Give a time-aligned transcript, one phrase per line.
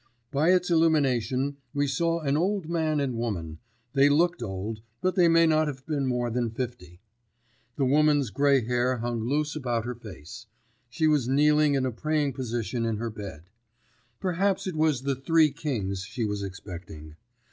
[0.31, 5.45] By its illumination we saw an old man and woman—they looked old, but they may
[5.45, 7.01] not have been more than fifty.
[7.75, 10.47] The woman's gray hair hung loose about her face;
[10.89, 13.51] she was kneeling in a praying position in her bed.
[14.19, 17.15] Perhaps it was the Three Kings she was expecting.